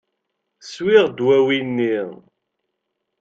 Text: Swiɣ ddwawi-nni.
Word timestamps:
Swiɣ 0.71 1.05
ddwawi-nni. 1.09 1.97